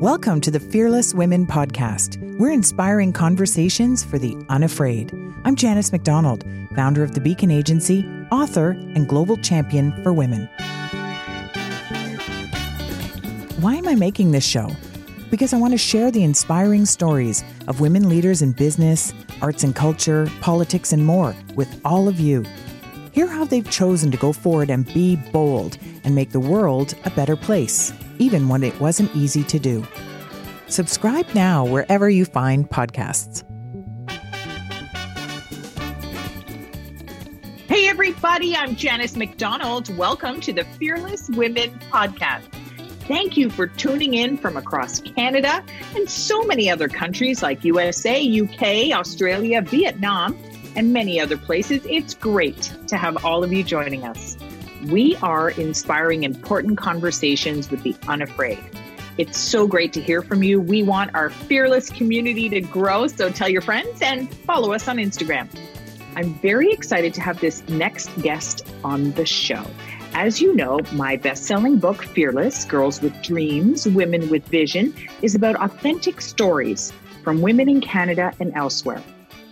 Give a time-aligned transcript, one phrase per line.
[0.00, 2.18] Welcome to the Fearless Women Podcast.
[2.38, 5.12] We're inspiring conversations for the unafraid.
[5.44, 6.44] I'm Janice McDonald,
[6.76, 10.48] founder of the Beacon Agency, author, and global champion for women.
[13.58, 14.70] Why am I making this show?
[15.32, 19.12] Because I want to share the inspiring stories of women leaders in business,
[19.42, 22.44] arts and culture, politics, and more with all of you.
[23.10, 27.10] Hear how they've chosen to go forward and be bold and make the world a
[27.10, 29.86] better place even when it wasn't easy to do.
[30.68, 33.44] Subscribe now wherever you find podcasts.
[37.68, 39.94] Hey, everybody, I'm Janice McDonald.
[39.96, 42.44] Welcome to the Fearless Women Podcast.
[43.08, 45.64] Thank you for tuning in from across Canada
[45.96, 50.36] and so many other countries like USA, UK, Australia, Vietnam,
[50.76, 51.80] and many other places.
[51.88, 54.36] It's great to have all of you joining us.
[54.86, 58.58] We are inspiring important conversations with the unafraid.
[59.18, 60.60] It's so great to hear from you.
[60.60, 64.98] We want our fearless community to grow, so tell your friends and follow us on
[64.98, 65.48] Instagram.
[66.14, 69.64] I'm very excited to have this next guest on the show.
[70.14, 75.34] As you know, my best selling book, Fearless Girls with Dreams, Women with Vision, is
[75.34, 76.92] about authentic stories
[77.24, 79.02] from women in Canada and elsewhere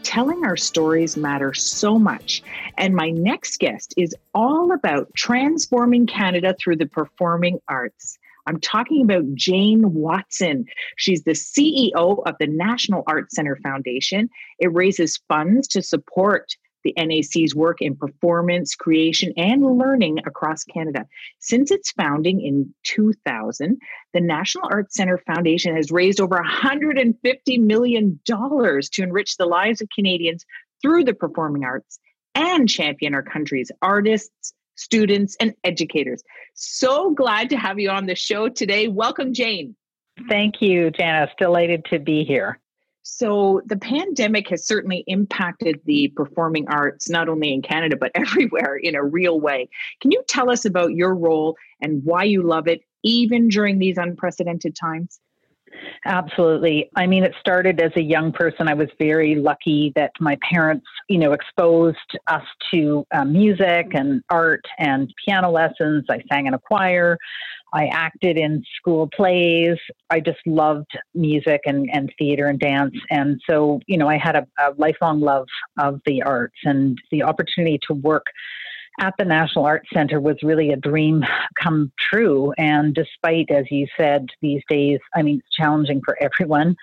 [0.06, 2.40] telling our stories matters so much.
[2.78, 8.16] And my next guest is all about transforming Canada through the performing arts.
[8.46, 10.66] I'm talking about Jane Watson.
[10.96, 14.30] She's the CEO of the National Arts Centre Foundation.
[14.60, 21.04] It raises funds to support the NAC's work in performance, creation, and learning across Canada.
[21.40, 23.78] Since its founding in 2000,
[24.14, 29.88] the National Arts Centre Foundation has raised over $150 million to enrich the lives of
[29.92, 30.44] Canadians
[30.80, 31.98] through the performing arts
[32.36, 36.22] and champion our country's artists, students, and educators.
[36.54, 38.86] So glad to have you on the show today.
[38.86, 39.74] Welcome, Jane.
[40.28, 41.30] Thank you, Janice.
[41.38, 42.60] Delighted to be here.
[43.08, 48.74] So, the pandemic has certainly impacted the performing arts, not only in Canada, but everywhere
[48.74, 49.68] in a real way.
[50.00, 53.96] Can you tell us about your role and why you love it, even during these
[53.96, 55.20] unprecedented times?
[56.04, 56.88] Absolutely.
[56.94, 58.68] I mean, it started as a young person.
[58.68, 61.96] I was very lucky that my parents, you know, exposed
[62.28, 66.04] us to uh, music and art and piano lessons.
[66.08, 67.18] I sang in a choir.
[67.72, 69.76] I acted in school plays.
[70.10, 72.94] I just loved music and, and theater and dance.
[73.10, 75.48] And so, you know, I had a, a lifelong love
[75.78, 78.26] of the arts and the opportunity to work
[78.98, 81.24] at the National Arts Center was really a dream
[81.60, 82.52] come true.
[82.58, 86.76] And despite, as you said, these days, I mean, it's challenging for everyone.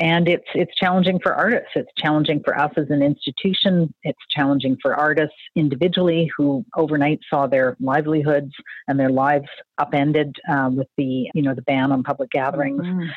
[0.00, 1.70] And it's it's challenging for artists.
[1.76, 3.94] It's challenging for us as an institution.
[4.02, 8.52] It's challenging for artists individually who overnight saw their livelihoods
[8.88, 9.46] and their lives
[9.78, 12.82] upended um, with the you know the ban on public gatherings.
[12.82, 13.08] Mm-hmm.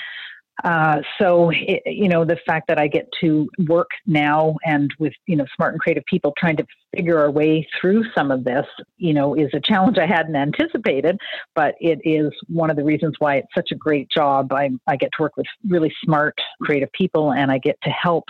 [0.64, 5.14] Uh, so, it, you know, the fact that I get to work now and with,
[5.28, 8.66] you know, smart and creative people trying to figure our way through some of this,
[8.98, 11.18] you know, is a challenge I hadn't anticipated,
[11.54, 14.52] but it is one of the reasons why it's such a great job.
[14.52, 18.26] I, I get to work with really smart, creative people and I get to help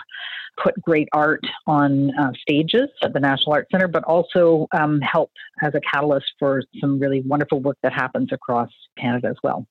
[0.62, 5.30] put great art on uh, stages at the National Arts Center, but also um, help
[5.62, 9.66] as a catalyst for some really wonderful work that happens across Canada as well.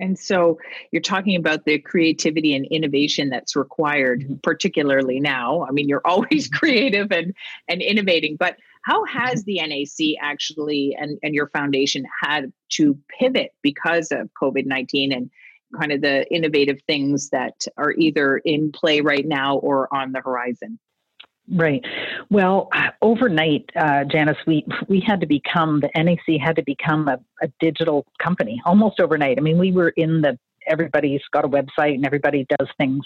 [0.00, 0.58] And so
[0.92, 4.34] you're talking about the creativity and innovation that's required, mm-hmm.
[4.42, 5.66] particularly now.
[5.68, 7.34] I mean, you're always creative and,
[7.68, 13.52] and innovating, but how has the NAC actually and, and your foundation had to pivot
[13.62, 15.30] because of COVID 19 and
[15.78, 20.20] kind of the innovative things that are either in play right now or on the
[20.20, 20.78] horizon?
[21.50, 21.82] Right.
[22.30, 22.68] Well,
[23.00, 27.48] overnight, uh, Janice, we we had to become the NAC had to become a, a
[27.58, 29.38] digital company almost overnight.
[29.38, 30.38] I mean, we were in the
[30.68, 33.02] everybody's got a website and everybody does things,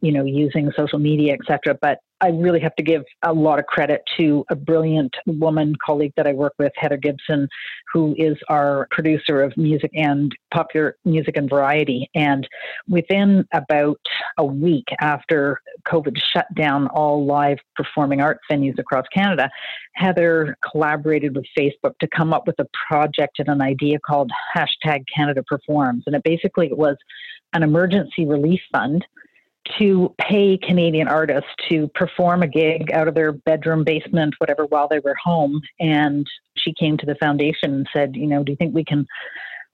[0.00, 1.78] you know, using social media, etc.
[1.80, 6.12] But I really have to give a lot of credit to a brilliant woman colleague
[6.16, 7.48] that I work with, Heather Gibson,
[7.92, 12.08] who is our producer of music and popular music and variety.
[12.14, 12.48] And
[12.88, 14.00] within about
[14.38, 19.50] a week after COVID shut down all live performing arts venues across Canada,
[19.94, 25.04] Heather collaborated with Facebook to come up with a project and an idea called hashtag
[25.14, 26.04] Canada Performs.
[26.06, 26.96] And it basically was
[27.52, 29.04] an emergency relief fund
[29.78, 34.88] to pay Canadian artists to perform a gig out of their bedroom, basement, whatever, while
[34.88, 35.60] they were home.
[35.80, 36.26] And
[36.56, 39.06] she came to the foundation and said, you know, do you think we can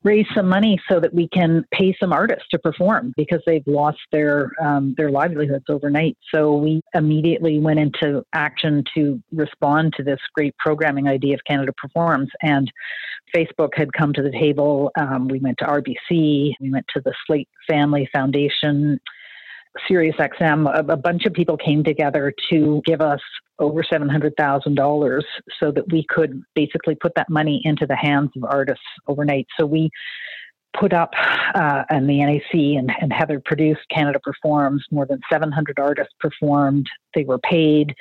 [0.03, 3.99] raise some money so that we can pay some artists to perform because they've lost
[4.13, 6.17] their um, their livelihoods overnight.
[6.35, 11.73] So we immediately went into action to respond to this great programming idea of Canada
[11.77, 12.73] Performs, and
[13.35, 14.91] Facebook had come to the table.
[14.99, 18.99] Um, we went to RBC, we went to the Slaight Family Foundation.
[19.89, 23.21] SiriusXM, a, a bunch of people came together to give us
[23.59, 25.23] over $700,000
[25.61, 29.47] so that we could basically put that money into the hands of artists overnight.
[29.59, 29.91] So we
[30.79, 31.13] put up,
[31.55, 34.85] uh, and the NAC and, and Heather produced Canada Performs.
[34.91, 36.87] More than 700 artists performed.
[37.15, 37.95] They were paid.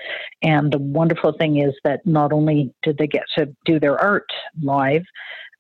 [0.44, 4.28] And the wonderful thing is that not only did they get to do their art
[4.62, 5.04] live,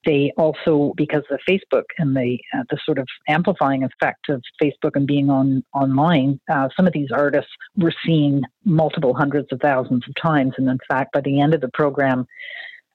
[0.06, 4.92] they also, because of Facebook and the uh, the sort of amplifying effect of Facebook
[4.96, 10.04] and being on online, uh, some of these artists were seen multiple hundreds of thousands
[10.07, 10.54] of times.
[10.57, 12.25] And in fact, by the end of the program,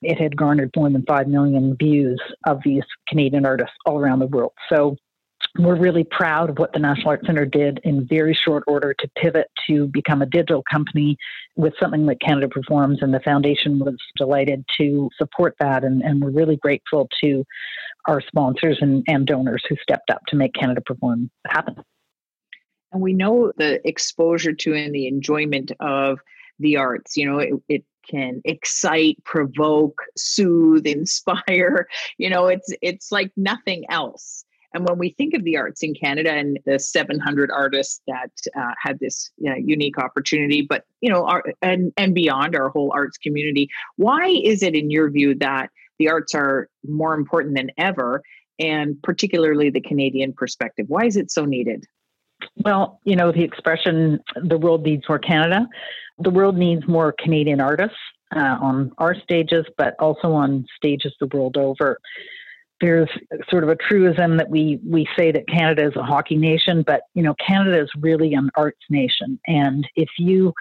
[0.01, 4.27] it had garnered more than 5 million views of these Canadian artists all around the
[4.27, 4.53] world.
[4.69, 4.97] So
[5.59, 9.09] we're really proud of what the National Arts Centre did in very short order to
[9.17, 11.17] pivot to become a digital company
[11.55, 15.85] with something that Canada Performs, and the foundation was delighted to support that.
[15.85, 17.45] And, and we're really grateful to
[18.07, 21.77] our sponsors and, and donors who stepped up to make Canada Perform happen.
[22.93, 26.19] And we know the exposure to and the enjoyment of
[26.59, 27.17] the arts.
[27.17, 31.87] You know, it, it can excite, provoke, soothe, inspire.
[32.19, 34.45] You know, it's it's like nothing else.
[34.75, 38.73] And when we think of the arts in Canada and the 700 artists that uh,
[38.83, 42.93] had this you know, unique opportunity, but you know, our, and and beyond our whole
[42.93, 47.71] arts community, why is it in your view that the arts are more important than
[47.79, 48.21] ever,
[48.59, 50.87] and particularly the Canadian perspective?
[50.89, 51.85] Why is it so needed?
[52.57, 55.69] Well, you know, the expression "the world needs more Canada."
[56.19, 57.97] The world needs more Canadian artists
[58.35, 62.01] uh, on our stages, but also on stages the world over
[62.81, 63.09] there's
[63.49, 67.03] sort of a truism that we we say that Canada is a hockey nation, but
[67.15, 70.53] you know Canada is really an arts nation, and if you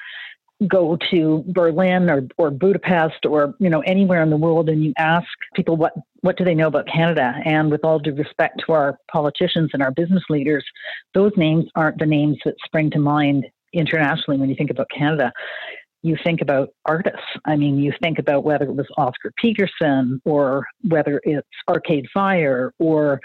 [0.68, 4.94] go to Berlin or, or Budapest or you know anywhere in the world and you
[4.98, 7.34] ask people what what do they know about Canada?
[7.44, 10.64] And with all due respect to our politicians and our business leaders
[11.14, 15.32] those names aren't the names that spring to mind internationally when you think about Canada
[16.04, 17.26] you think about artists.
[17.46, 22.74] I mean, you think about whether it was Oscar Peterson or whether it's Arcade Fire
[22.78, 23.20] or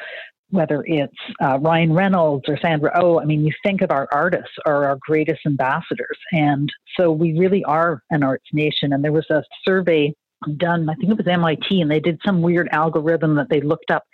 [0.51, 3.21] whether it's uh, Ryan Reynolds or Sandra Oh.
[3.21, 6.19] I mean, you think of our artists are our greatest ambassadors.
[6.33, 8.93] And so we really are an arts nation.
[8.93, 10.15] And there was a survey
[10.57, 13.91] done, I think it was MIT, and they did some weird algorithm that they looked
[13.91, 14.05] up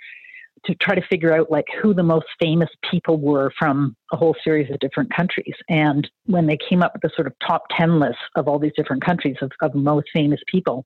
[0.67, 4.35] to try to figure out like who the most famous people were from a whole
[4.43, 5.55] series of different countries.
[5.69, 8.73] And when they came up with the sort of top 10 list of all these
[8.77, 10.85] different countries of, of most famous people,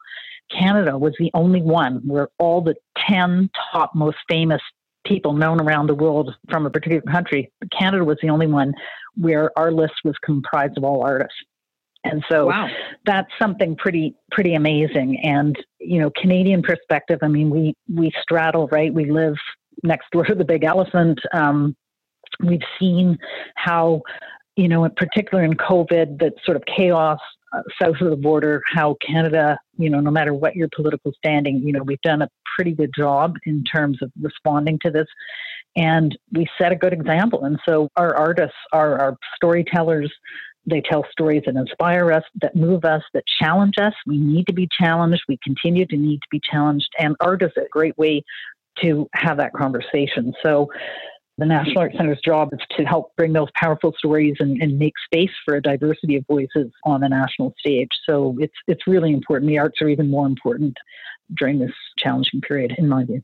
[0.56, 2.74] Canada was the only one where all the
[3.08, 4.60] 10 top most famous
[5.06, 8.72] people known around the world from a particular country, Canada was the only one
[9.16, 11.36] where our list was comprised of all artists.
[12.04, 12.68] And so wow.
[13.04, 15.20] that's something pretty pretty amazing.
[15.22, 17.18] And you know, Canadian perspective.
[17.22, 18.92] I mean, we we straddle right.
[18.94, 19.34] We live
[19.82, 21.20] next door to the big elephant.
[21.32, 21.76] Um,
[22.44, 23.18] we've seen
[23.54, 24.02] how,
[24.56, 27.18] you know, in particular in COVID, that sort of chaos
[27.52, 31.60] uh, south of the border, how Canada, you know, no matter what your political standing,
[31.64, 35.06] you know, we've done a pretty good job in terms of responding to this.
[35.76, 37.44] And we set a good example.
[37.44, 40.12] And so our artists are our storytellers.
[40.66, 43.94] They tell stories that inspire us, that move us, that challenge us.
[44.06, 45.22] We need to be challenged.
[45.28, 46.88] We continue to need to be challenged.
[46.98, 48.24] And art is a great way
[48.82, 50.32] to have that conversation.
[50.44, 50.68] So
[51.38, 54.94] the National Arts Center's job is to help bring those powerful stories and, and, make
[55.04, 57.90] space for a diversity of voices on the national stage.
[58.08, 59.48] So it's it's really important.
[59.48, 60.76] The arts are even more important
[61.36, 63.22] during this challenging period, in my view.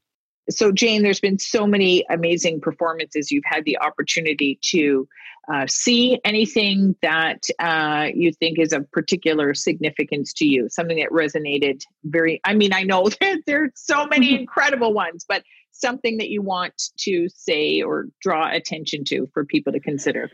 [0.51, 3.31] So, Jane, there's been so many amazing performances.
[3.31, 5.09] You've had the opportunity to
[5.53, 11.11] uh, see anything that uh, you think is of particular significance to you, something that
[11.11, 12.41] resonated very.
[12.45, 14.41] I mean, I know that there's so many mm-hmm.
[14.41, 19.73] incredible ones, but something that you want to say or draw attention to for people
[19.73, 20.31] to consider.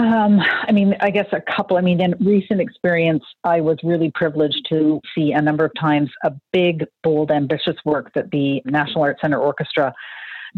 [0.00, 1.76] Um, I mean, I guess a couple.
[1.76, 6.08] I mean, in recent experience, I was really privileged to see a number of times
[6.24, 9.92] a big, bold, ambitious work that the National Arts Centre Orchestra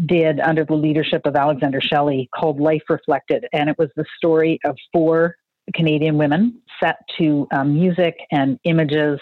[0.05, 3.45] did under the leadership of Alexander Shelley called Life Reflected.
[3.51, 5.35] And it was the story of four
[5.73, 9.19] Canadian women set to um, music and images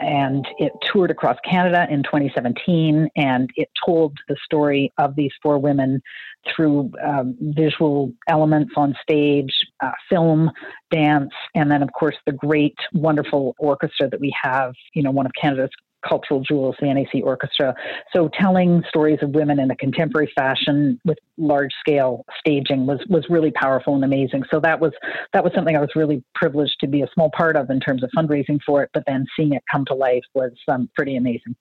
[0.00, 5.58] and it toured across Canada in 2017, and it told the story of these four
[5.58, 6.00] women
[6.54, 9.52] through um, visual elements on stage,
[9.82, 10.50] uh, film,
[10.90, 15.26] dance, and then, of course, the great, wonderful orchestra that we have, you know, one
[15.26, 15.70] of Canada's
[16.06, 17.74] cultural jewels, the NAC Orchestra.
[18.12, 23.26] So telling stories of women in a contemporary fashion with large scale staging was was
[23.28, 24.44] really powerful and amazing.
[24.50, 24.92] So that was
[25.32, 28.02] that was something I was really privileged to be a small part of in terms
[28.02, 28.90] of fundraising for it.
[28.92, 31.56] But then seeing it come to life was um, pretty amazing.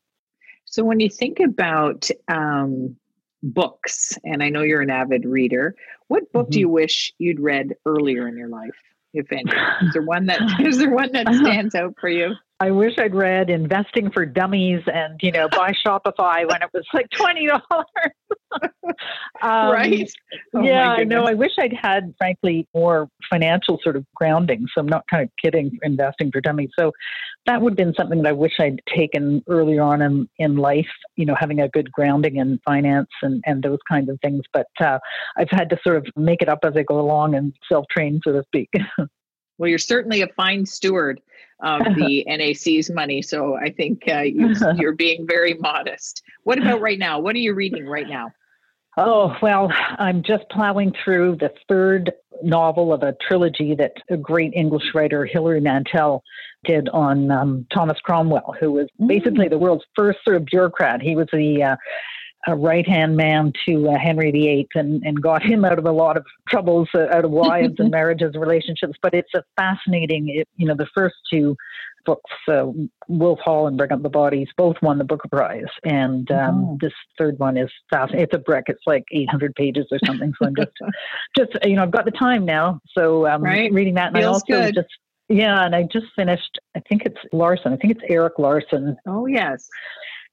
[0.65, 2.95] So when you think about um,
[3.41, 5.75] books, and I know you're an avid reader,
[6.07, 6.51] what book mm-hmm.
[6.51, 8.75] do you wish you'd read earlier in your life?
[9.13, 9.51] if any?
[9.81, 12.33] Is there one that is there one that stands out for you?
[12.59, 16.85] I wish I'd read Investing for Dummies and you know buy Shopify when it was
[16.93, 17.61] like twenty dollars.
[19.41, 20.11] um, right?
[20.55, 21.25] Oh yeah, I know.
[21.25, 24.65] I wish I'd had, frankly, more financial sort of grounding.
[24.73, 25.77] So I'm not kind of kidding.
[25.83, 26.69] Investing for Dummies.
[26.77, 26.91] So
[27.45, 30.89] that would have been something that I wish I'd taken earlier on in in life.
[31.15, 34.41] You know, having a good grounding in finance and and those kinds of things.
[34.51, 34.97] But uh,
[35.37, 38.19] I've had to sort of make it up as I go along and self train,
[38.23, 38.69] so to speak.
[39.59, 41.19] Well, you're certainly a fine steward
[41.59, 43.21] of the NAC's money.
[43.21, 46.23] So I think uh, you, you're being very modest.
[46.43, 47.19] What about right now?
[47.19, 48.31] What are you reading right now?
[48.99, 52.11] Oh, well, I'm just plowing through the third
[52.41, 56.23] novel of a trilogy that a great English writer, Hilary Mantel,
[56.63, 59.07] did on um, Thomas Cromwell, who was mm.
[59.07, 61.01] basically the world's first sort of bureaucrat.
[61.01, 61.75] He was the uh,
[62.45, 65.91] a right hand man to uh, Henry VIII and, and got him out of a
[65.91, 68.93] lot of troubles, uh, out of wives and marriages, relationships.
[69.01, 71.55] But it's a fascinating, it, you know, the first two
[72.05, 72.67] books, uh,
[73.07, 75.65] Wolf Hall and Bring Up the Bodies, both won the Booker Prize.
[75.83, 76.77] And um, oh.
[76.79, 78.23] this third one is fascinating.
[78.23, 80.33] It's a brick, it's like 800 pages or something.
[80.39, 80.71] So I'm just,
[81.37, 82.79] just you know, I've got the time now.
[82.97, 83.71] So um, right.
[83.73, 84.07] reading that.
[84.07, 84.75] And Feels I also good.
[84.75, 84.89] just
[85.29, 86.57] yeah, and I just finished.
[86.75, 87.73] I think it's Larson.
[87.73, 88.95] I think it's Erik Larson.
[89.05, 89.67] Oh yes,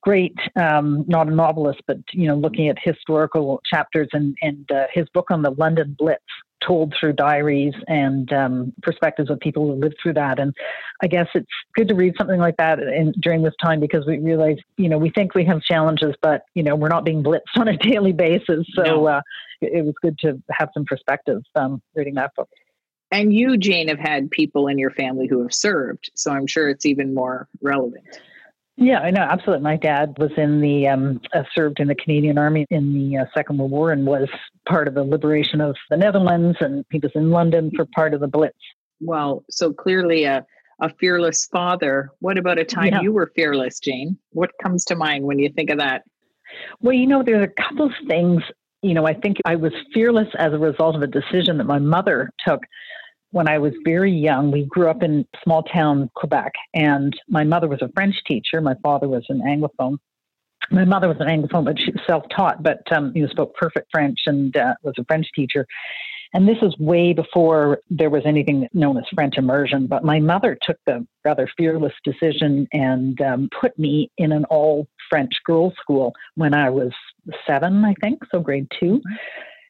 [0.04, 4.84] great, um, not a novelist, but you know, looking at historical chapters and and uh,
[4.92, 6.22] his book on the London Blitz,
[6.66, 10.38] told through diaries and um, perspectives of people who lived through that.
[10.38, 10.54] And
[11.02, 14.18] I guess it's good to read something like that in, during this time because we
[14.18, 17.40] realize, you know, we think we have challenges, but you know, we're not being blitzed
[17.56, 18.66] on a daily basis.
[18.74, 19.06] So no.
[19.06, 19.20] uh,
[19.60, 22.48] it, it, was good to have some perspective um, reading that book.
[23.10, 26.68] And you, Jane, have had people in your family who have served, so I'm sure
[26.68, 28.04] it's even more relevant.
[28.76, 29.62] Yeah, I know, absolutely.
[29.62, 33.24] My dad was in the um, uh, served in the Canadian Army in the uh,
[33.32, 34.28] Second World War and was
[34.68, 38.20] part of the liberation of the Netherlands, and he was in London for part of
[38.20, 38.58] the Blitz.
[39.00, 40.44] Well, so clearly a
[40.80, 42.10] a fearless father.
[42.18, 43.00] What about a time yeah.
[43.00, 44.18] you were fearless, Jane?
[44.30, 46.02] What comes to mind when you think of that?
[46.80, 48.42] Well, you know, there's a couple of things.
[48.82, 51.78] You know, I think I was fearless as a result of a decision that my
[51.78, 52.60] mother took
[53.34, 57.66] when I was very young, we grew up in small town Quebec, and my mother
[57.66, 58.60] was a French teacher.
[58.60, 59.96] My father was an Anglophone.
[60.70, 63.88] My mother was an Anglophone, but she was self-taught, but um, you know, spoke perfect
[63.90, 65.66] French and uh, was a French teacher.
[66.32, 69.88] And this is way before there was anything known as French immersion.
[69.88, 74.86] But my mother took the rather fearless decision and um, put me in an all
[75.10, 76.92] French girls' school when I was
[77.48, 79.00] seven, I think, so grade two.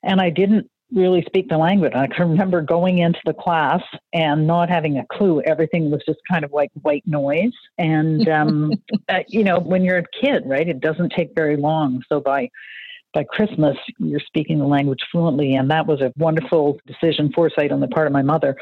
[0.02, 1.92] And I didn't really speak the language.
[1.94, 3.82] I can remember going into the class
[4.12, 5.42] and not having a clue.
[5.42, 7.52] Everything was just kind of like white noise.
[7.78, 8.72] And, um,
[9.08, 12.02] uh, you know, when you're a kid, right, it doesn't take very long.
[12.08, 12.50] So by
[13.12, 15.54] by Christmas, you're speaking the language fluently.
[15.54, 18.56] And that was a wonderful decision, foresight on the part of my mother,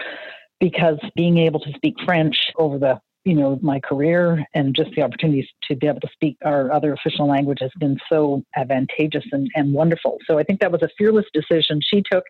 [0.61, 5.03] because being able to speak French over the you know, my career and just the
[5.03, 9.49] opportunities to be able to speak our other official language has been so advantageous and,
[9.55, 10.19] and wonderful.
[10.27, 12.25] So I think that was a fearless decision she took.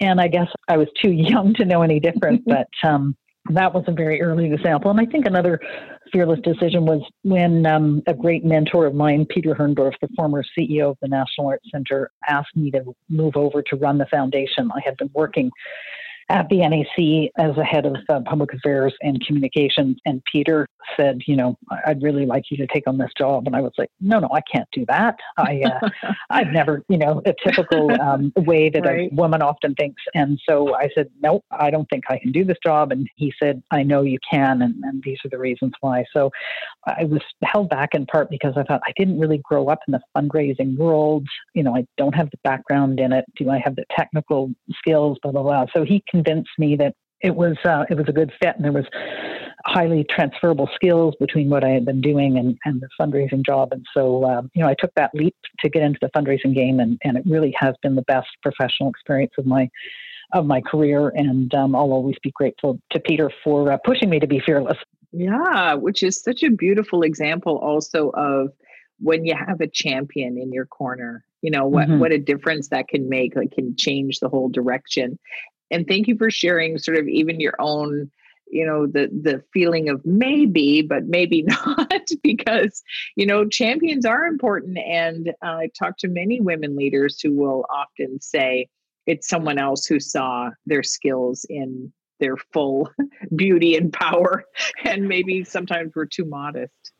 [0.00, 3.16] And I guess I was too young to know any different, but um,
[3.50, 4.90] that was a very early example.
[4.90, 5.60] And I think another
[6.12, 10.90] fearless decision was when um, a great mentor of mine, Peter Herrndorf, the former CEO
[10.90, 14.70] of the National Arts Center, asked me to move over to run the foundation.
[14.74, 15.50] I had been working
[16.28, 19.96] at the NAC as a head of uh, public affairs and communications.
[20.04, 20.68] And Peter
[20.98, 21.56] said, you know,
[21.86, 23.46] I'd really like you to take on this job.
[23.46, 25.16] And I was like, no, no, I can't do that.
[25.36, 29.10] I, uh, I've never, you know, a typical um, way that right.
[29.10, 30.02] a woman often thinks.
[30.14, 32.92] And so I said, nope, I don't think I can do this job.
[32.92, 34.62] And he said, I know you can.
[34.62, 36.04] And, and these are the reasons why.
[36.12, 36.30] So
[36.86, 39.92] I was held back in part because I thought I didn't really grow up in
[39.92, 41.26] the fundraising world.
[41.54, 43.24] You know, I don't have the background in it.
[43.36, 45.18] Do I have the technical skills?
[45.22, 45.66] Blah, blah, blah.
[45.74, 48.72] So he convinced me that it was uh, it was a good fit and there
[48.72, 48.86] was
[49.64, 53.70] highly transferable skills between what I had been doing and, and the fundraising job.
[53.72, 56.78] And so, um, you know, I took that leap to get into the fundraising game
[56.78, 59.68] and, and it really has been the best professional experience of my
[60.32, 61.08] of my career.
[61.08, 64.78] And um, I'll always be grateful to Peter for uh, pushing me to be fearless.
[65.12, 68.50] Yeah, which is such a beautiful example also of
[68.98, 72.00] when you have a champion in your corner you know what mm-hmm.
[72.00, 75.18] what a difference that can make like can change the whole direction
[75.70, 78.10] and thank you for sharing sort of even your own
[78.48, 82.82] you know the the feeling of maybe but maybe not because
[83.16, 87.64] you know champions are important and uh, i talk to many women leaders who will
[87.70, 88.68] often say
[89.06, 92.90] it's someone else who saw their skills in their full
[93.36, 94.44] beauty and power
[94.84, 96.92] and maybe sometimes we're too modest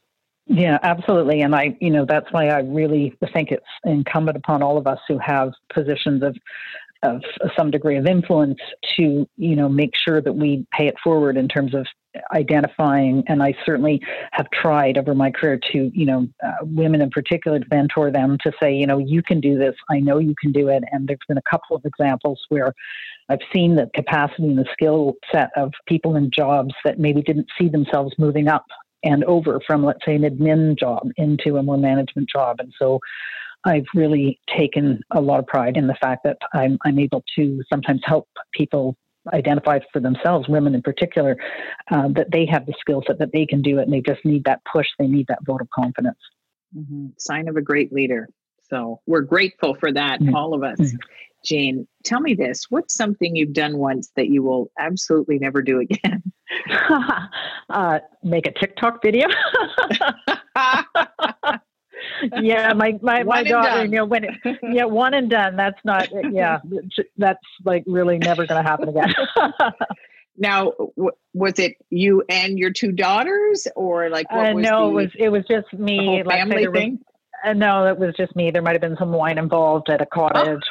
[0.49, 1.41] yeah, absolutely.
[1.41, 5.01] And I, you know, that's why I really think it's incumbent upon all of us
[5.09, 6.37] who have positions of
[7.07, 7.23] of
[7.57, 8.59] some degree of influence
[8.97, 11.87] to you know make sure that we pay it forward in terms of
[12.35, 14.01] identifying and i certainly
[14.33, 18.37] have tried over my career to you know uh, women in particular to mentor them
[18.43, 19.75] to say you know you can do this.
[19.91, 20.83] I know you can do it.
[20.91, 22.73] And there's been a couple of examples where
[23.29, 27.49] i've seen the capacity and the skill set of people in jobs that maybe didn't
[27.59, 28.67] see themselves moving up
[29.03, 32.57] and over from let's say an admin job into a more management job.
[32.59, 33.01] And so
[33.67, 37.63] I've really taken a lot of pride in the fact that I'm, I'm able to
[37.71, 38.97] sometimes help people
[39.35, 41.37] identify for themselves, women in particular,
[41.91, 44.25] uh, that they have the skill set that they can do it and they just
[44.25, 46.19] need that push, they need that vote of confidence.
[46.77, 47.09] Mm-hmm.
[47.19, 48.29] Sign of a great leader.
[48.71, 50.35] So we're grateful for that, mm-hmm.
[50.35, 50.79] all of us.
[50.79, 50.97] Mm-hmm.
[51.45, 55.81] Jane, tell me this what's something you've done once that you will absolutely never do
[55.81, 56.23] again?
[57.71, 59.27] uh, make a TikTok video.
[62.43, 65.57] yeah, my my, my daughter, you know, when it, yeah, one and done.
[65.57, 66.61] That's not, yeah,
[67.17, 69.15] that's like really never going to happen again.
[70.37, 74.87] now, w- was it you and your two daughters, or like uh, no?
[74.87, 76.23] The, it was it was just me.
[76.25, 76.93] Like family thing.
[76.93, 78.51] Was, uh, no, it was just me.
[78.51, 80.63] There might have been some wine involved at a cottage.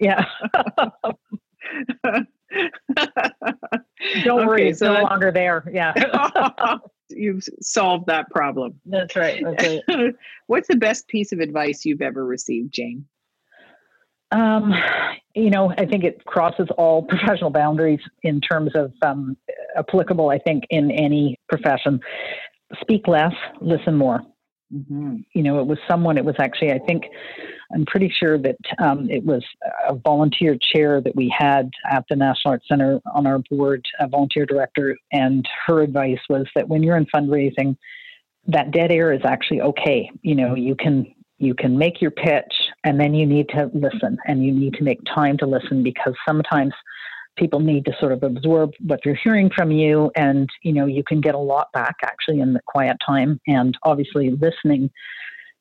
[0.00, 0.24] yeah.
[4.22, 5.64] Don't okay, worry, it's so no longer there.
[5.72, 6.78] Yeah
[7.16, 8.80] you've solved that problem.
[8.86, 9.42] That's right.
[9.44, 10.14] That's right.
[10.46, 13.06] What's the best piece of advice you've ever received, Jane?
[14.30, 14.74] Um,
[15.34, 19.36] you know, I think it crosses all professional boundaries in terms of um,
[19.76, 20.30] applicable.
[20.30, 22.00] I think in any profession,
[22.80, 24.22] speak less, listen more.
[24.74, 25.16] Mm-hmm.
[25.32, 26.18] You know, it was someone.
[26.18, 27.04] It was actually, I think,
[27.72, 29.44] I'm pretty sure that um, it was
[29.88, 34.08] a volunteer chair that we had at the National Arts Center on our board, a
[34.08, 37.76] volunteer director, and her advice was that when you're in fundraising,
[38.46, 40.10] that dead air is actually okay.
[40.22, 41.06] You know, you can
[41.38, 42.54] you can make your pitch
[42.84, 46.14] and then you need to listen and you need to make time to listen because
[46.26, 46.72] sometimes
[47.36, 51.02] people need to sort of absorb what they're hearing from you and you know you
[51.02, 54.90] can get a lot back actually in the quiet time and obviously listening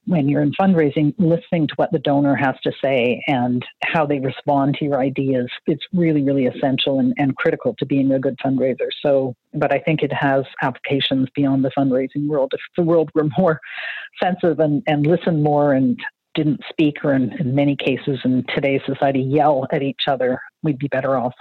[0.06, 4.20] when you're in fundraising, listening to what the donor has to say and how they
[4.20, 8.38] respond to your ideas, it's really, really essential and, and critical to being a good
[8.44, 8.90] fundraiser.
[9.02, 12.52] So, but I think it has applications beyond the fundraising world.
[12.54, 13.60] If the world were more
[14.22, 15.98] sensitive and, and listened more and
[16.36, 20.80] didn't speak or in, in many cases in today's society yell at each other, we'd
[20.80, 21.34] be better off.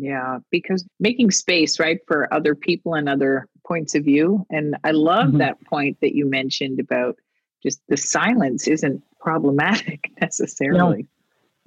[0.00, 4.46] Yeah, because making space, right, for other people and other points of view.
[4.48, 5.38] And I love mm-hmm.
[5.38, 7.16] that point that you mentioned about
[7.64, 11.06] just the silence isn't problematic necessarily.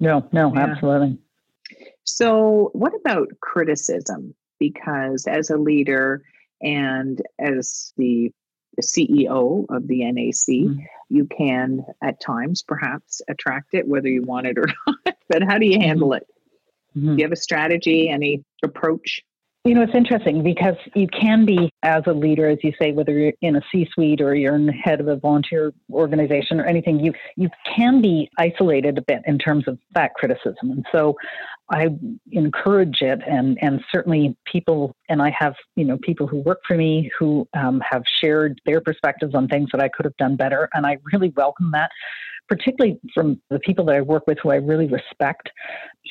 [0.00, 0.60] No, no, no yeah.
[0.64, 1.18] absolutely.
[2.04, 4.34] So, what about criticism?
[4.58, 6.22] Because as a leader
[6.62, 8.32] and as the,
[8.80, 10.80] CEO of the NAC, mm-hmm.
[11.10, 15.14] you can at times perhaps attract it, whether you want it or not.
[15.28, 16.22] but how do you handle mm-hmm.
[16.22, 16.26] it?
[16.96, 17.16] Mm-hmm.
[17.16, 19.20] Do you have a strategy, any approach?
[19.64, 23.12] You know, it's interesting because you can be, as a leader, as you say, whether
[23.12, 26.98] you're in a C-suite or you're in the head of a volunteer organization or anything,
[26.98, 30.72] you you can be isolated a bit in terms of that criticism.
[30.72, 31.14] And so,
[31.70, 31.88] I
[32.32, 36.76] encourage it, and and certainly people, and I have you know people who work for
[36.76, 40.68] me who um, have shared their perspectives on things that I could have done better,
[40.74, 41.90] and I really welcome that
[42.48, 45.50] particularly from the people that I work with who I really respect,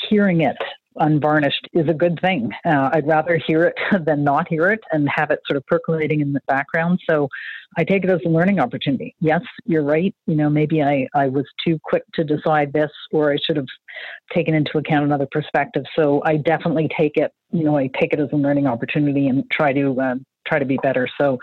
[0.10, 0.58] hearing it
[0.98, 2.50] unvarnished is a good thing.
[2.66, 6.22] Uh, I'd rather hear it than not hear it and have it sort of percolating
[6.22, 7.00] in the background.
[7.10, 7.30] So
[7.78, 9.16] I take it as a learning opportunity.
[9.20, 10.14] Yes, you're right.
[10.28, 13.68] You know, maybe I, I was too quick to decide this, or I should have
[14.34, 15.84] taken into account another perspective.
[15.98, 19.50] So I definitely take it, you know, I take it as a learning opportunity and
[19.50, 20.16] try to uh,
[20.46, 21.08] try to be better.
[21.20, 21.38] So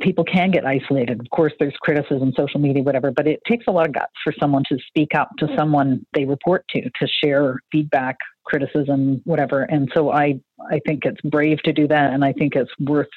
[0.00, 1.20] people can get isolated.
[1.20, 4.32] Of course, there's criticism, social media, whatever, but it takes a lot of guts for
[4.38, 9.62] someone to speak up to someone they report to, to share feedback, criticism, whatever.
[9.62, 12.12] And so I, I think it's brave to do that.
[12.12, 13.08] And I think it's worth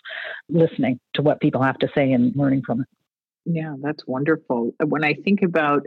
[0.49, 2.87] listening to what people have to say and learning from it.
[3.45, 4.73] Yeah, that's wonderful.
[4.83, 5.85] When I think about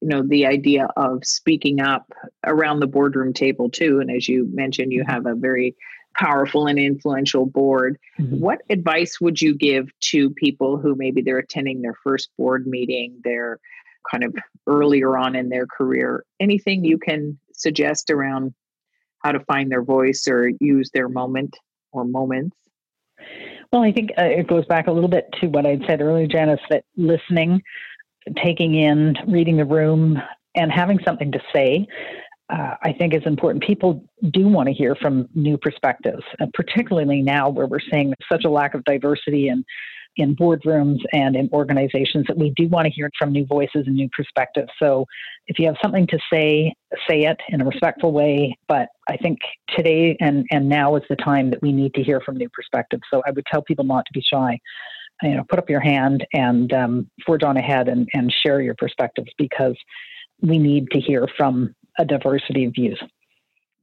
[0.00, 2.10] you know the idea of speaking up
[2.46, 5.12] around the boardroom table too and as you mentioned you mm-hmm.
[5.12, 5.76] have a very
[6.16, 7.98] powerful and influential board.
[8.18, 8.40] Mm-hmm.
[8.40, 13.20] What advice would you give to people who maybe they're attending their first board meeting,
[13.24, 13.58] they're
[14.10, 14.34] kind of
[14.66, 16.24] earlier on in their career?
[16.40, 18.54] Anything you can suggest around
[19.18, 21.56] how to find their voice or use their moment
[21.92, 22.56] or moments?
[23.72, 26.26] Well, I think uh, it goes back a little bit to what I'd said earlier,
[26.26, 27.62] Janice, that listening,
[28.42, 30.20] taking in, reading the room,
[30.56, 31.86] and having something to say
[32.50, 33.64] uh, I think is important.
[33.64, 38.44] People do want to hear from new perspectives, and particularly now where we're seeing such
[38.44, 39.64] a lack of diversity in
[40.16, 43.94] in boardrooms and in organizations that we do want to hear from new voices and
[43.94, 44.68] new perspectives.
[44.78, 45.06] So
[45.46, 46.74] if you have something to say,
[47.08, 48.58] say it in a respectful way.
[48.68, 49.38] But I think
[49.76, 53.02] today and, and now is the time that we need to hear from new perspectives.
[53.08, 54.58] So I would tell people not to be shy.
[55.22, 58.74] You know, put up your hand and um, forge on ahead and, and share your
[58.74, 59.76] perspectives because
[60.40, 63.00] we need to hear from a diversity of views.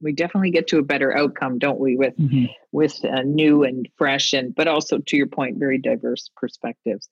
[0.00, 2.46] We definitely get to a better outcome, don't we, with mm-hmm.
[2.72, 7.08] with uh, new and fresh, and but also to your point, very diverse perspectives.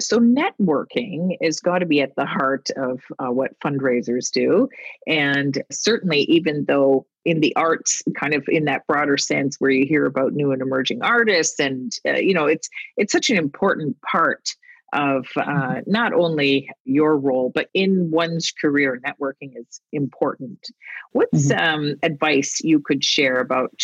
[0.00, 4.68] So networking has got to be at the heart of uh, what fundraisers do,
[5.06, 9.86] and certainly, even though in the arts, kind of in that broader sense, where you
[9.86, 13.96] hear about new and emerging artists, and uh, you know, it's it's such an important
[14.02, 14.50] part
[14.92, 20.70] of uh, not only your role, but in one's career, networking is important.
[21.12, 21.74] What's mm-hmm.
[21.74, 23.80] um, advice you could share about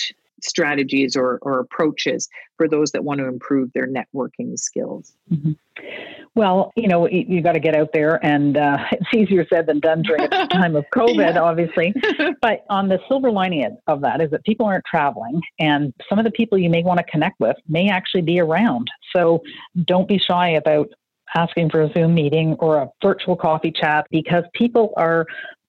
[0.46, 5.12] strategies or, or approaches for those that want to improve their networking skills?
[5.32, 5.52] Mm-hmm.
[6.34, 9.66] Well, you know, you, you got to get out there, and uh, it's easier said
[9.66, 11.40] than done during a time of COVID, yeah.
[11.40, 11.94] obviously.
[12.42, 16.24] But on the silver lining of that is that people aren't traveling, and some of
[16.24, 18.88] the people you may want to connect with may actually be around.
[19.14, 19.42] So
[19.84, 20.88] don't be shy about
[21.34, 25.26] asking for a Zoom meeting or a virtual coffee chat because people are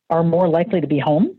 [0.10, 1.38] are more likely to be home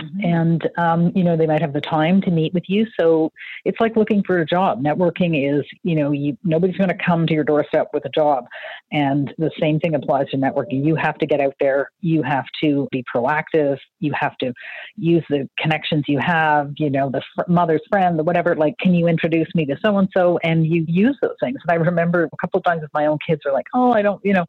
[0.00, 0.24] Mm-hmm.
[0.24, 2.86] And, um, you know, they might have the time to meet with you.
[2.98, 3.32] So
[3.64, 4.82] it's like looking for a job.
[4.82, 8.44] Networking is, you know, you, nobody's going to come to your doorstep with a job.
[8.92, 10.84] And the same thing applies to networking.
[10.84, 11.90] You have to get out there.
[12.00, 13.78] You have to be proactive.
[13.98, 14.52] You have to
[14.96, 18.94] use the connections you have, you know, the fr- mother's friend, the whatever, like, can
[18.94, 20.38] you introduce me to so and so?
[20.44, 21.58] And you use those things.
[21.66, 24.02] And I remember a couple of times with my own kids are like, oh, I
[24.02, 24.46] don't, you know,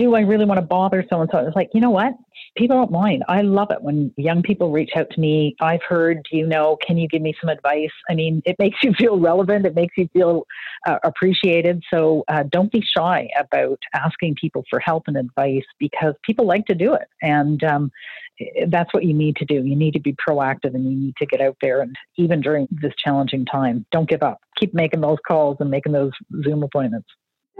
[0.00, 1.38] do I really want to bother so and so?
[1.40, 2.14] It's like, you know what?
[2.56, 3.22] People don't mind.
[3.28, 5.54] I love it when young people reach out to me.
[5.60, 7.90] I've heard, you know, can you give me some advice?
[8.08, 9.66] I mean, it makes you feel relevant.
[9.66, 10.46] It makes you feel
[10.86, 11.82] uh, appreciated.
[11.92, 16.64] So uh, don't be shy about asking people for help and advice because people like
[16.66, 17.08] to do it.
[17.20, 17.92] And um,
[18.68, 19.62] that's what you need to do.
[19.66, 21.82] You need to be proactive and you need to get out there.
[21.82, 24.40] And even during this challenging time, don't give up.
[24.58, 27.08] Keep making those calls and making those Zoom appointments.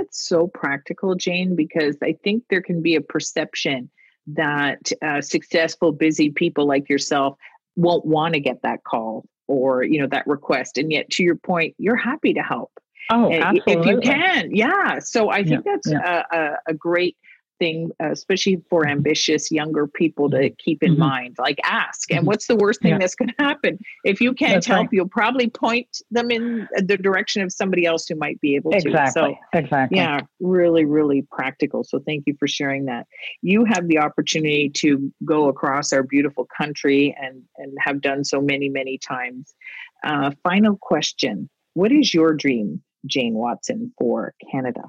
[0.00, 3.90] That's so practical, Jane, because I think there can be a perception
[4.28, 7.36] that uh, successful, busy people like yourself
[7.76, 11.36] won't want to get that call or you know that request, and yet to your
[11.36, 12.72] point, you're happy to help.
[13.10, 13.72] Oh, absolutely.
[13.72, 15.00] If you can, yeah.
[15.00, 16.22] So I think yeah, that's yeah.
[16.32, 17.16] A, a, a great
[17.60, 18.92] thing, uh, especially for mm-hmm.
[18.92, 21.00] ambitious younger people to keep in mm-hmm.
[21.00, 21.36] mind.
[21.38, 22.10] Like, ask.
[22.10, 22.26] And mm-hmm.
[22.26, 22.98] what's the worst thing yeah.
[22.98, 23.78] that's going to happen?
[24.04, 24.88] If you can't that's help, right.
[24.90, 28.94] you'll probably point them in the direction of somebody else who might be able exactly.
[28.94, 29.10] to.
[29.12, 29.98] So, exactly.
[29.98, 31.84] Yeah, really, really practical.
[31.84, 33.06] So, thank you for sharing that.
[33.42, 38.40] You have the opportunity to go across our beautiful country and and have done so
[38.40, 39.54] many, many times.
[40.02, 44.82] Uh, final question: What is your dream, Jane Watson, for Canada?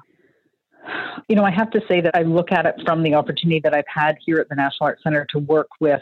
[1.28, 3.74] You know, I have to say that I look at it from the opportunity that
[3.74, 6.00] I've had here at the National Arts Center to work with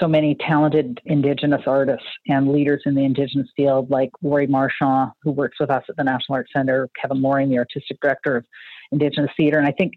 [0.00, 5.30] so many talented Indigenous artists and leaders in the Indigenous field, like Lori Marchand, who
[5.30, 8.46] works with us at the National Arts Center, Kevin Loring, the artistic director of
[8.92, 9.58] Indigenous Theatre.
[9.58, 9.92] And I think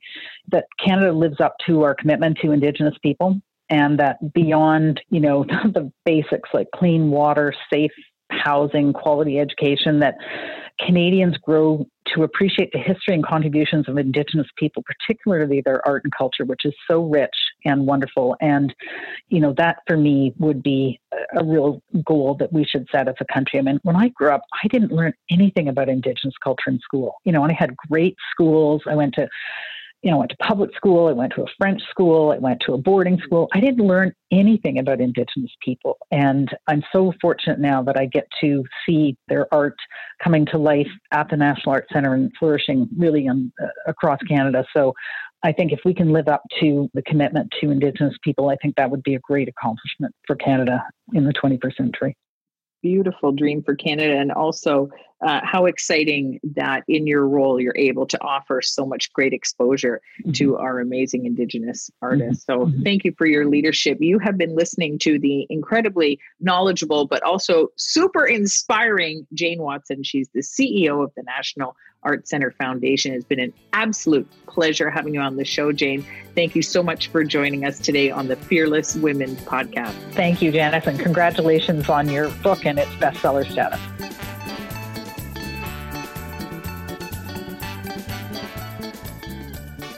[0.52, 5.44] that Canada lives up to our commitment to Indigenous people and that beyond, you know,
[5.74, 7.92] the basics like clean water, safe
[8.30, 10.16] housing, quality education, that
[10.86, 16.14] Canadians grow to appreciate the history and contributions of Indigenous people, particularly their art and
[16.16, 17.34] culture, which is so rich
[17.66, 18.36] and wonderful.
[18.42, 18.74] And,
[19.30, 21.00] you know, that for me would be
[21.36, 23.58] a real goal that we should set as a country.
[23.60, 27.16] I mean, when I grew up, I didn't learn anything about Indigenous culture in school.
[27.26, 28.84] You know, and I had great schools.
[28.88, 29.28] I went to
[30.04, 32.62] you know, I went to public school, I went to a French school, I went
[32.66, 33.48] to a boarding school.
[33.54, 35.98] I didn't learn anything about Indigenous people.
[36.12, 39.76] And I'm so fortunate now that I get to see their art
[40.24, 43.34] coming to life at the National Arts Centre and flourishing really uh,
[43.88, 44.66] across Canada.
[44.76, 44.94] So
[45.44, 48.76] I think if we can live up to the commitment to Indigenous people, I think
[48.76, 50.84] that would be a great accomplishment for Canada
[51.14, 52.16] in the 21st century
[52.82, 54.90] beautiful dream for Canada, and also
[55.22, 60.02] uh, how exciting that in your role you're able to offer so much great exposure
[60.22, 60.32] mm-hmm.
[60.32, 62.46] to our amazing Indigenous artists.
[62.46, 62.62] Mm-hmm.
[62.62, 62.84] So, mm-hmm.
[62.84, 63.98] thank you for your leadership.
[64.00, 70.04] You have been listening to the incredibly knowledgeable but also super inspiring Jane Watson.
[70.04, 73.14] She's the CEO of the National Art Center Foundation.
[73.14, 76.06] It's been an absolute pleasure having you on the show, Jane.
[76.36, 79.94] Thank you so much for joining us today on the Fearless Women podcast.
[80.12, 83.80] Thank you, Janice, and congratulations on your book and its bestseller status.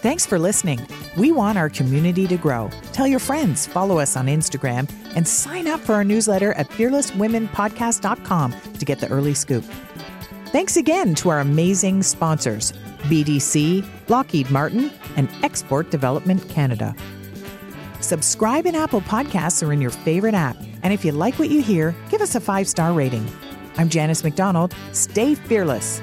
[0.02, 0.80] Thanks for listening.
[1.18, 2.70] We want our community to grow.
[2.94, 8.56] Tell your friends, follow us on Instagram, and sign up for our newsletter at fearlesswomenpodcast.com
[8.80, 9.66] to get the early scoop.
[10.54, 12.72] Thanks again to our amazing sponsors
[13.10, 16.96] BDC, Lockheed Martin, and Export Development Canada.
[18.00, 20.56] Subscribe in Apple Podcasts or in your favorite app.
[20.82, 23.30] And if you like what you hear, give us a five star rating.
[23.78, 24.74] I'm Janice McDonald.
[24.94, 26.02] Stay fearless.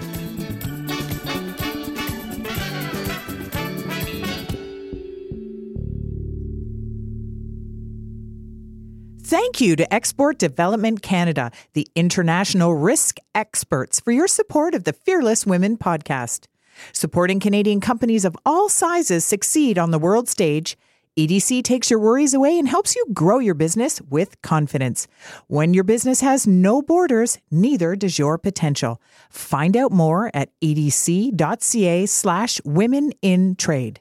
[9.27, 14.93] Thank you to Export Development Canada, the international risk experts, for your support of the
[14.93, 16.47] Fearless Women podcast.
[16.93, 20.79] Supporting Canadian companies of all sizes succeed on the world stage,
[21.19, 25.09] EDC takes your worries away and helps you grow your business with confidence.
[25.49, 29.03] When your business has no borders, neither does your potential.
[29.29, 33.99] Find out more at edc.ca slash women in trade.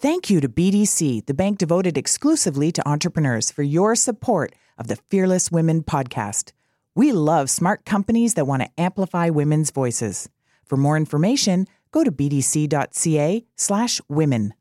[0.00, 4.94] Thank you to BDC, the bank devoted exclusively to entrepreneurs, for your support of the
[5.10, 6.52] Fearless Women podcast.
[6.94, 10.28] We love smart companies that want to amplify women's voices.
[10.64, 14.54] For more information, go to bdc.ca slash women.